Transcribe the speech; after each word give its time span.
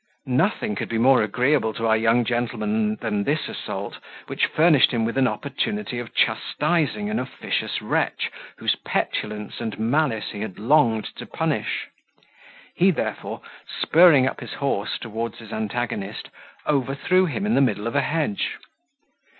Nothing 0.25 0.73
could 0.73 0.89
be 0.89 0.97
more 0.97 1.21
agreeable 1.21 1.75
to 1.75 1.85
our 1.85 1.95
young 1.95 2.25
gentleman 2.25 2.95
than 2.95 3.23
this 3.23 3.47
assault, 3.47 3.99
which 4.25 4.47
furnished 4.47 4.89
him 4.89 5.05
with 5.05 5.15
an 5.15 5.27
opportunity 5.27 5.99
of 5.99 6.15
chastising 6.15 7.11
an 7.11 7.19
officious 7.19 7.83
wretch, 7.83 8.31
whose 8.57 8.75
petulance 8.77 9.59
and 9.59 9.77
malice 9.77 10.31
he 10.31 10.39
had 10.41 10.57
longed 10.57 11.05
to 11.17 11.27
punish. 11.27 11.85
He 12.73 12.89
therefore, 12.89 13.41
spurring 13.79 14.25
up 14.25 14.39
his 14.39 14.53
horse 14.53 14.97
towards 14.97 15.37
his 15.37 15.53
antagonist, 15.53 16.29
overthrew 16.65 17.27
him 17.27 17.45
in 17.45 17.53
the 17.53 17.61
middle 17.61 17.85
of 17.85 17.93
a 17.95 18.01
hedge. 18.01 18.57